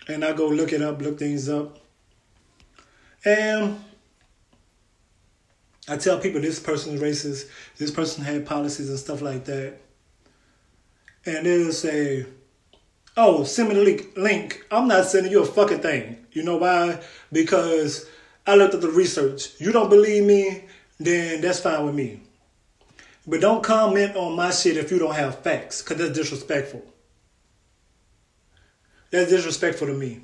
And 0.08 0.24
I 0.24 0.34
go 0.34 0.48
look 0.48 0.72
it 0.72 0.82
up, 0.82 1.02
look 1.02 1.18
things 1.18 1.50
up. 1.50 1.80
And 3.24 3.80
I 5.88 5.98
tell 5.98 6.20
people 6.20 6.42
this 6.42 6.60
person 6.60 6.96
is 6.96 7.02
racist, 7.02 7.50
this 7.78 7.92
person 7.92 8.24
had 8.24 8.46
policies 8.46 8.90
and 8.90 8.98
stuff 8.98 9.22
like 9.22 9.46
that. 9.46 9.78
And 11.26 11.46
they'll 11.46 11.72
say, 11.72 12.26
oh, 13.18 13.44
send 13.44 13.70
me 13.70 13.76
the 13.76 14.20
link. 14.20 14.66
I'm 14.72 14.88
not 14.88 15.06
sending 15.06 15.32
you 15.32 15.44
a 15.44 15.46
fucking 15.46 15.80
thing. 15.80 16.26
You 16.32 16.44
know 16.44 16.58
why? 16.58 17.02
Because 17.32 18.08
I 18.48 18.56
looked 18.56 18.74
at 18.74 18.82
the 18.82 18.90
research. 18.90 19.60
You 19.60 19.72
don't 19.72 19.90
believe 19.90 20.24
me, 20.24 20.66
then 21.00 21.42
that's 21.42 21.60
fine 21.60 21.86
with 21.86 21.96
me. 21.96 22.22
But 23.28 23.42
don't 23.42 23.64
comment 23.64 24.16
on 24.16 24.36
my 24.36 24.52
shit 24.52 24.78
if 24.78 24.92
you 24.92 25.00
don't 25.00 25.16
have 25.16 25.40
facts, 25.40 25.82
because 25.82 25.98
that's 25.98 26.18
disrespectful. 26.18 26.84
That's 29.12 29.30
disrespectful 29.30 29.88
to 29.88 29.94
me. 29.94 30.22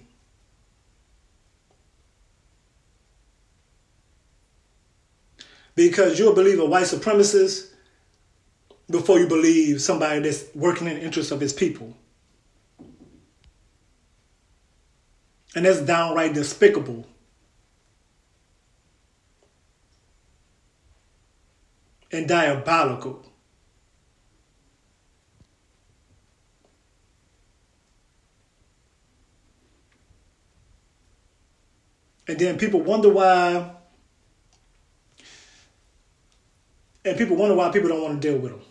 Because 5.75 6.19
you'll 6.19 6.35
believe 6.35 6.59
a 6.59 6.65
white 6.65 6.85
supremacist 6.85 7.69
before 8.89 9.19
you 9.19 9.27
believe 9.27 9.81
somebody 9.81 10.19
that's 10.19 10.45
working 10.53 10.87
in 10.87 10.95
the 10.95 11.01
interest 11.01 11.31
of 11.31 11.39
his 11.39 11.53
people. 11.53 11.95
And 15.55 15.65
that's 15.65 15.81
downright 15.81 16.33
despicable. 16.33 17.07
And 22.11 22.27
diabolical. 22.27 23.25
And 32.27 32.39
then 32.39 32.57
people 32.57 32.81
wonder 32.81 33.09
why 33.09 33.71
And 37.03 37.17
people 37.17 37.35
wonder 37.35 37.55
why 37.55 37.71
people 37.71 37.89
don't 37.89 38.01
want 38.01 38.21
to 38.21 38.27
deal 38.27 38.37
with 38.37 38.51
them. 38.51 38.61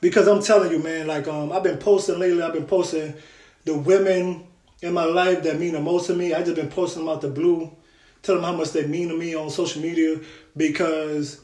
Because 0.00 0.28
I'm 0.28 0.42
telling 0.42 0.70
you, 0.70 0.78
man, 0.78 1.06
like 1.06 1.28
um, 1.28 1.52
I've 1.52 1.62
been 1.62 1.78
posting 1.78 2.18
lately. 2.18 2.42
I've 2.42 2.54
been 2.54 2.66
posting 2.66 3.14
the 3.64 3.76
women 3.76 4.46
in 4.82 4.94
my 4.94 5.04
life 5.04 5.42
that 5.42 5.58
mean 5.58 5.72
the 5.72 5.80
most 5.80 6.06
to 6.06 6.14
me. 6.14 6.32
I 6.32 6.42
just 6.42 6.56
been 6.56 6.70
posting 6.70 7.04
them 7.04 7.12
out 7.12 7.20
the 7.20 7.28
blue, 7.28 7.70
tell 8.22 8.36
them 8.36 8.44
how 8.44 8.54
much 8.54 8.70
they 8.70 8.86
mean 8.86 9.08
to 9.08 9.16
me 9.16 9.34
on 9.34 9.50
social 9.50 9.82
media 9.82 10.20
because 10.56 11.40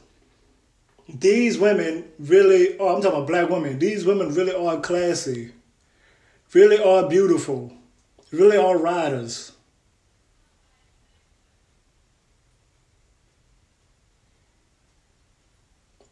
these 1.08 1.58
women 1.58 2.04
really 2.18 2.78
are. 2.78 2.96
I'm 2.96 3.02
talking 3.02 3.18
about 3.18 3.26
black 3.26 3.50
women. 3.50 3.78
These 3.78 4.04
women 4.06 4.34
really 4.34 4.54
are 4.54 4.80
classy, 4.80 5.52
really 6.54 6.82
are 6.82 7.08
beautiful, 7.08 7.72
really 8.32 8.56
are 8.56 8.78
riders. 8.78 9.52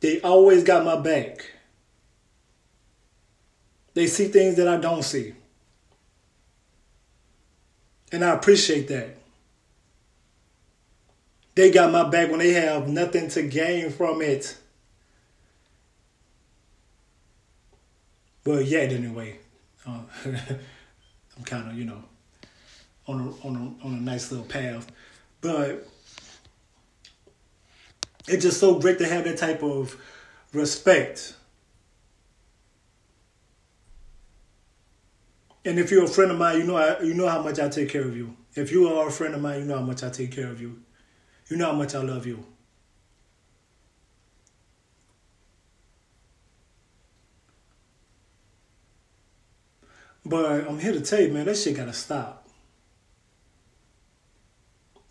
They 0.05 0.21
always 0.21 0.65
got 0.65 0.85
my 0.85 0.97
back. 0.97 1.51
They 3.95 4.07
see 4.07 4.29
things 4.29 4.57
that 4.57 4.69
I 4.69 4.77
don't 4.77 5.03
see. 5.03 5.33
And 8.13 8.23
I 8.23 8.35
appreciate 8.35 8.87
that. 8.89 9.17
They 11.55 11.71
got 11.71 11.91
my 11.91 12.07
back 12.07 12.29
when 12.29 12.41
they 12.41 12.53
have 12.53 12.87
nothing 12.87 13.31
to 13.31 13.45
gain 13.45 13.89
from 13.89 14.21
it. 14.21 14.59
But 18.43 18.67
yet, 18.67 18.93
anyway, 18.93 19.39
uh, 19.87 20.01
I'm 20.27 21.45
kind 21.47 21.71
of, 21.71 21.79
you 21.79 21.87
know, 21.87 22.05
on 23.07 23.21
a, 23.21 23.47
on 23.47 23.57
a, 23.57 23.87
on 23.87 23.95
a 23.95 24.01
nice 24.03 24.31
little 24.31 24.45
path. 24.45 24.87
But 25.41 25.89
it's 28.27 28.43
just 28.43 28.61
so 28.61 28.79
great 28.79 28.99
to 28.99 29.07
have 29.07 29.25
that 29.25 29.39
type 29.39 29.63
of 29.63 29.97
respect. 30.53 31.35
And 35.65 35.79
if 35.79 35.91
you're 35.91 36.05
a 36.05 36.09
friend 36.09 36.31
of 36.31 36.39
mine, 36.39 36.59
you 36.59 36.65
know 36.65 36.77
I, 36.77 37.01
you 37.01 37.15
know 37.15 37.29
how 37.29 37.43
much 37.43 37.59
I 37.59 37.69
take 37.69 37.89
care 37.89 38.03
of 38.03 38.17
you. 38.17 38.37
If 38.55 38.71
you 38.71 38.89
are 38.89 39.09
a 39.09 39.11
friend 39.11 39.35
of 39.35 39.41
mine, 39.41 39.61
you 39.61 39.65
know 39.67 39.79
how 39.79 39.85
much 39.85 40.03
I 40.03 40.11
take 40.11 40.31
care 40.31 40.49
of 40.49 40.61
you. 40.61 40.81
You 41.49 41.57
know 41.57 41.67
how 41.67 41.73
much 41.73 41.95
I 41.95 42.03
love 42.03 42.27
you. 42.27 42.45
But 50.27 50.67
I'm 50.67 50.79
here 50.79 50.93
to 50.93 51.01
tell 51.01 51.21
you, 51.21 51.33
man, 51.33 51.47
that 51.47 51.57
shit 51.57 51.77
gotta 51.77 51.93
stop. 51.93 52.49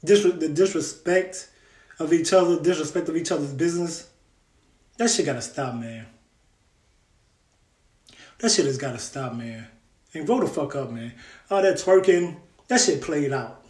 The 0.02 0.52
disrespect 0.54 1.50
of 2.00 2.14
each 2.14 2.34
other, 2.34 2.60
disrespect 2.60 3.10
of 3.10 3.16
each 3.16 3.32
other's 3.32 3.54
business, 3.54 4.10
that 4.98 5.10
shit 5.10 5.26
gotta 5.26 5.42
stop, 5.42 5.76
man. 5.76 6.06
That 8.40 8.52
shit 8.52 8.66
has 8.66 8.78
gotta 8.78 9.00
stop, 9.00 9.34
man. 9.34 9.68
And 10.14 10.26
grow 10.26 10.40
the 10.40 10.48
fuck 10.48 10.76
up, 10.76 10.92
man. 10.92 11.14
All 11.50 11.62
that 11.62 11.76
twerking, 11.76 12.38
that 12.68 12.80
shit 12.80 13.02
played 13.02 13.32
out. 13.32 13.64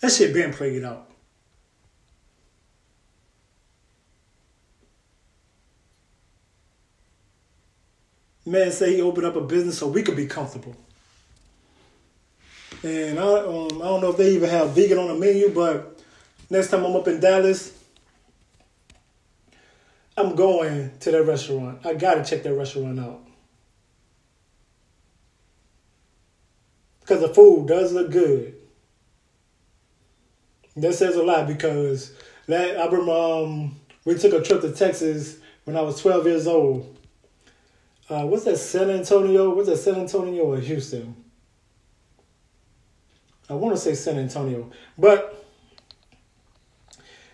That 0.00 0.12
shit 0.12 0.34
been 0.34 0.52
played 0.52 0.84
out. 0.84 1.10
Man 8.44 8.70
say 8.70 8.94
he 8.94 9.02
opened 9.02 9.26
up 9.26 9.34
a 9.34 9.40
business 9.40 9.78
so 9.78 9.88
we 9.88 10.02
could 10.02 10.16
be 10.16 10.26
comfortable. 10.26 10.76
And 12.84 13.18
I, 13.18 13.22
um, 13.22 13.82
I 13.82 13.86
don't 13.86 14.00
know 14.00 14.10
if 14.10 14.16
they 14.16 14.34
even 14.34 14.48
have 14.48 14.70
vegan 14.70 14.98
on 14.98 15.08
the 15.08 15.14
menu, 15.14 15.48
but 15.48 15.95
next 16.50 16.70
time 16.70 16.84
I'm 16.84 16.96
up 16.96 17.08
in 17.08 17.20
Dallas, 17.20 17.72
I'm 20.16 20.34
going 20.34 20.92
to 21.00 21.10
that 21.10 21.24
restaurant. 21.24 21.84
I 21.84 21.94
gotta 21.94 22.24
check 22.24 22.42
that 22.42 22.54
restaurant 22.54 22.98
out. 22.98 23.20
Because 27.00 27.20
the 27.20 27.32
food 27.32 27.68
does 27.68 27.92
look 27.92 28.10
good. 28.10 28.54
That 30.76 30.94
says 30.94 31.16
a 31.16 31.22
lot 31.22 31.46
because 31.46 32.12
that 32.48 32.78
I 32.78 32.84
remember 32.86 33.12
um, 33.12 33.76
we 34.04 34.14
took 34.16 34.32
a 34.32 34.42
trip 34.42 34.60
to 34.60 34.72
Texas 34.72 35.38
when 35.64 35.76
I 35.76 35.82
was 35.82 36.00
12 36.00 36.26
years 36.26 36.46
old 36.46 36.96
uh, 38.08 38.24
what's 38.24 38.44
that 38.44 38.56
San 38.56 38.88
Antonio? 38.90 39.52
What's 39.54 39.68
that 39.68 39.78
San 39.78 39.96
Antonio 39.96 40.44
or 40.44 40.58
Houston? 40.58 41.16
I 43.50 43.54
want 43.54 43.74
to 43.74 43.80
say 43.80 43.94
San 43.94 44.18
Antonio, 44.18 44.70
but 44.96 45.45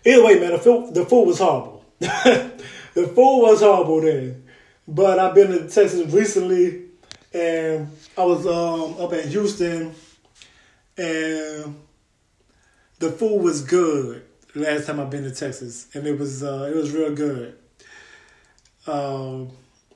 either 0.05 0.23
way, 0.23 0.39
man, 0.39 0.51
the 0.51 0.57
food, 0.57 0.93
the 0.93 1.05
food 1.05 1.27
was 1.27 1.39
horrible. 1.39 1.85
the 1.99 2.51
food 2.93 3.41
was 3.41 3.61
horrible 3.61 4.01
then. 4.01 4.45
But 4.87 5.19
I've 5.19 5.33
been 5.33 5.47
to 5.47 5.69
Texas 5.69 6.11
recently, 6.11 6.85
and 7.33 7.89
I 8.17 8.23
was 8.23 8.45
um, 8.45 9.01
up 9.01 9.13
in 9.13 9.27
Houston, 9.29 9.95
and 10.97 11.75
the 12.99 13.11
food 13.11 13.41
was 13.41 13.61
good. 13.61 14.23
Last 14.55 14.85
time 14.85 14.99
I've 14.99 15.09
been 15.09 15.23
to 15.23 15.31
Texas, 15.31 15.87
and 15.93 16.05
it 16.05 16.19
was 16.19 16.43
uh, 16.43 16.69
it 16.71 16.75
was 16.75 16.91
real 16.91 17.15
good. 17.15 17.57
Um, 18.85 19.49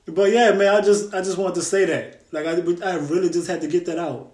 but 0.08 0.32
yeah, 0.32 0.52
man, 0.52 0.74
I 0.74 0.82
just 0.82 1.14
I 1.14 1.20
just 1.20 1.38
wanted 1.38 1.56
to 1.56 1.62
say 1.62 1.86
that. 1.86 2.24
Like 2.32 2.46
I 2.46 2.54
I 2.90 2.96
really 2.96 3.30
just 3.30 3.48
had 3.48 3.62
to 3.62 3.68
get 3.68 3.86
that 3.86 4.00
out. 4.00 4.32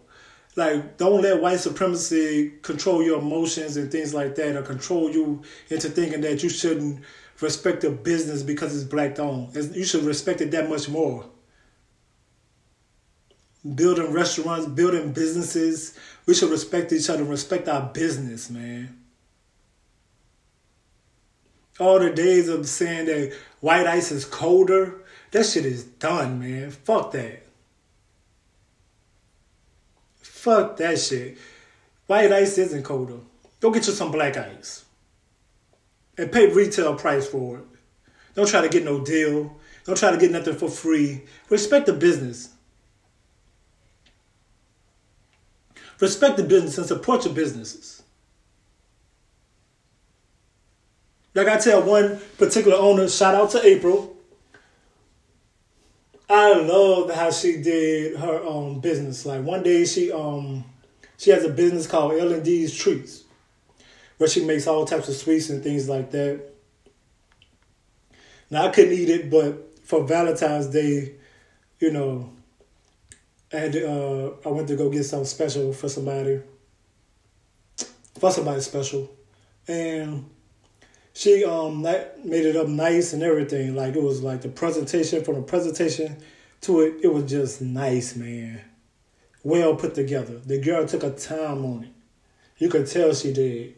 Like 0.56 0.98
don't 0.98 1.22
let 1.22 1.42
white 1.42 1.60
supremacy 1.60 2.54
control 2.62 3.04
your 3.04 3.20
emotions 3.20 3.78
and 3.78 3.92
things 3.92 4.13
like 4.13 4.36
that, 4.36 4.56
or 4.56 4.62
control 4.62 5.10
you 5.12 5.42
into 5.70 5.89
thinking 5.89 6.22
that 6.22 6.44
you 6.44 6.50
shouldn't 6.50 7.02
respect 7.42 7.84
a 7.84 7.89
business 7.89 8.44
because 8.44 8.76
it's 8.76 8.89
black 8.89 9.20
owned. 9.20 9.56
You 9.76 9.84
should 9.84 10.04
respect 10.04 10.42
it 10.42 10.52
that 10.52 10.70
much 10.70 10.89
more. 10.89 11.26
Building 13.76 14.12
restaurants, 14.12 14.68
building 14.68 15.13
businesses, 15.13 15.98
we 16.26 16.34
should 16.34 16.52
respect 16.52 16.92
each 16.92 17.10
other, 17.10 17.24
respect 17.24 17.68
our 17.68 17.92
business, 17.94 18.50
man. 18.50 19.00
All 21.80 22.00
the 22.00 22.12
days 22.12 22.50
of 22.50 22.68
saying 22.68 23.06
that 23.06 23.34
white 23.62 23.88
ice 23.88 24.12
is 24.12 24.26
colder 24.26 25.04
that 25.34 25.48
shit 25.48 25.66
is 25.66 25.84
done, 25.84 26.39
man. 26.39 26.70
Fuck 26.70 27.12
that. 27.13 27.42
Fuck 30.43 30.75
that 30.75 30.99
shit. 30.99 31.38
White 32.06 32.34
ice 32.34 32.58
isn't 32.58 32.84
colder. 32.84 33.19
Go 33.62 33.71
get 33.71 33.88
you 33.88 33.93
some 33.93 34.12
black 34.12 34.36
ice. 34.36 34.84
And 36.17 36.34
pay 36.34 36.51
retail 36.51 36.95
price 36.95 37.25
for 37.25 37.60
it. 37.60 37.63
Don't 38.36 38.49
try 38.49 38.60
to 38.60 38.67
get 38.67 38.84
no 38.84 39.06
deal. 39.06 39.56
Don't 39.86 39.97
try 39.97 40.12
to 40.12 40.17
get 40.17 40.32
nothing 40.32 40.58
for 40.58 40.67
free. 40.67 41.21
Respect 41.49 41.86
the 41.86 41.93
business. 41.93 42.49
Respect 46.01 46.36
the 46.36 46.43
business 46.43 46.77
and 46.77 46.88
support 46.88 47.23
your 47.23 47.34
businesses. 47.34 48.03
Like 51.34 51.47
I 51.47 51.58
tell 51.58 51.84
one 51.84 52.19
particular 52.38 52.75
owner, 52.75 53.08
shout 53.08 53.34
out 53.34 53.51
to 53.51 53.65
April. 53.65 54.12
I 56.29 56.53
love 56.53 57.12
how 57.12 57.31
she 57.31 57.62
did 57.62 58.17
her 58.17 58.45
um 58.45 58.79
business. 58.79 59.25
Like 59.25 59.43
one 59.43 59.63
day 59.63 59.86
she 59.86 60.12
um 60.12 60.63
she 61.17 61.29
has 61.31 61.43
a 61.43 61.49
business 61.49 61.88
called 61.88 62.13
L 62.13 62.31
and 62.33 62.43
D's 62.43 62.75
Treats, 62.75 63.23
where 64.17 64.29
she 64.29 64.45
makes 64.45 64.67
all 64.67 64.86
types 64.86 65.09
of 65.09 65.15
sweets 65.15 65.49
and 65.49 65.63
things 65.63 65.88
like 65.89 66.12
that. 66.12 66.41
Now 68.49 68.65
I 68.67 68.69
couldn't 68.69 68.93
eat 68.93 69.09
it, 69.09 69.29
but 69.29 69.77
for 69.86 70.03
Valentine's 70.05 70.67
Day, 70.67 71.13
you 71.79 71.91
know, 71.91 72.29
I 73.51 73.57
had 73.57 73.73
to, 73.73 73.91
uh, 73.91 74.33
I 74.45 74.49
went 74.49 74.67
to 74.69 74.75
go 74.75 74.89
get 74.89 75.03
something 75.03 75.25
special 75.25 75.73
for 75.73 75.89
somebody, 75.89 76.41
for 78.19 78.31
somebody 78.31 78.62
special, 78.62 79.09
and 79.67 80.29
she 81.13 81.45
um 81.45 81.84
that 81.84 82.26
made 82.26 82.45
it 82.45 82.56
up 82.56 82.67
nice 82.67 83.13
and 83.13 83.23
everything. 83.23 83.76
Like 83.76 83.95
it 83.95 84.02
was 84.02 84.21
like 84.23 84.41
the 84.41 84.49
presentation 84.49 85.23
from 85.23 85.36
the 85.36 85.41
presentation 85.41 86.17
to 86.62 86.82
it, 86.82 86.95
it 87.04 87.13
was 87.13 87.30
just 87.30 87.62
nice, 87.62 88.15
man. 88.15 88.62
Well 89.43 89.76
put 89.76 89.95
together. 89.95 90.39
The 90.39 90.60
girl 90.60 90.88
took 90.88 91.04
her 91.04 91.12
time 91.12 91.65
on 91.65 91.84
it. 91.84 91.93
You 92.58 92.69
could 92.69 92.88
tell 92.88 93.13
she 93.13 93.34
did. 93.34 93.76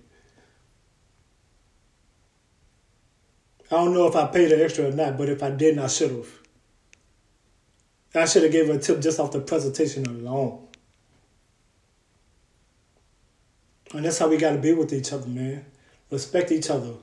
I 3.71 3.77
don't 3.77 3.93
know 3.93 4.07
if 4.07 4.15
I 4.15 4.27
paid 4.27 4.51
her 4.51 4.63
extra 4.63 4.89
or 4.89 4.91
not, 4.91 5.17
but 5.17 5.27
if 5.27 5.41
I 5.41 5.49
didn't, 5.49 5.79
I 5.79 5.87
should 5.87 6.11
have. 6.11 6.29
I 8.13 8.25
should 8.25 8.43
have 8.43 8.51
gave 8.51 8.67
her 8.67 8.73
a 8.73 8.77
tip 8.77 9.01
just 9.01 9.19
off 9.19 9.31
the 9.31 9.41
presentation 9.41 10.05
alone. 10.05 10.67
And 13.93 14.05
that's 14.05 14.19
how 14.19 14.29
we 14.29 14.37
got 14.37 14.51
to 14.51 14.59
be 14.59 14.73
with 14.73 14.93
each 14.93 15.11
other, 15.11 15.27
man. 15.27 15.65
Respect 16.11 16.51
each 16.51 16.69
other. 16.69 16.93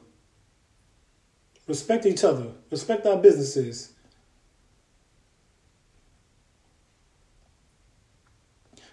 Respect 1.67 2.07
each 2.07 2.25
other. 2.25 2.49
Respect 2.71 3.07
our 3.07 3.17
businesses. 3.17 3.93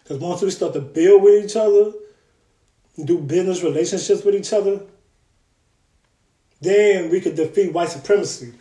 Because 0.03 0.19
once 0.19 0.41
we 0.41 0.49
start 0.49 0.73
to 0.73 0.82
build 0.82 1.23
with 1.23 1.45
each 1.45 1.55
other, 1.55 1.93
do 3.05 3.19
business 3.19 3.63
relationships 3.63 4.23
with 4.23 4.36
each 4.36 4.51
other, 4.53 4.82
then 6.62 7.10
we 7.10 7.21
could 7.21 7.36
defeat 7.36 7.73
white 7.73 7.89
supremacy. 7.89 8.53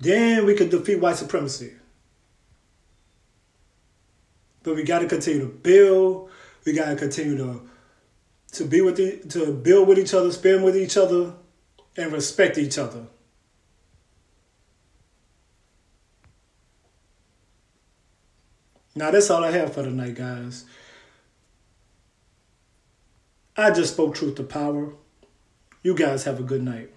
Then 0.00 0.46
we 0.46 0.54
could 0.54 0.70
defeat 0.70 0.96
white 0.96 1.16
supremacy. 1.16 1.72
But 4.62 4.76
we 4.76 4.84
got 4.84 5.00
to 5.00 5.06
continue 5.06 5.40
to 5.40 5.46
build. 5.46 6.30
We 6.64 6.72
got 6.72 6.90
to 6.90 6.96
continue 6.96 7.36
to 7.36 7.68
to 8.52 8.64
be 8.64 8.80
with 8.80 8.96
the, 8.96 9.18
to 9.28 9.52
build 9.52 9.88
with 9.88 9.98
each 9.98 10.14
other, 10.14 10.32
spend 10.32 10.64
with 10.64 10.76
each 10.76 10.96
other, 10.96 11.34
and 11.96 12.12
respect 12.12 12.58
each 12.58 12.78
other. 12.78 13.06
Now 18.94 19.10
that's 19.10 19.30
all 19.30 19.44
I 19.44 19.52
have 19.52 19.74
for 19.74 19.82
tonight, 19.82 20.14
guys. 20.14 20.64
I 23.56 23.70
just 23.70 23.94
spoke 23.94 24.14
truth 24.14 24.36
to 24.36 24.42
power. 24.42 24.92
You 25.82 25.94
guys 25.94 26.24
have 26.24 26.40
a 26.40 26.42
good 26.42 26.62
night. 26.62 26.90